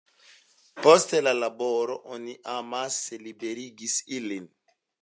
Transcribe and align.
Post 0.85 1.13
la 1.27 1.33
laboro 1.43 1.99
oni 2.17 2.35
amase 2.57 3.21
liberigis 3.29 4.01
ilin. 4.21 4.53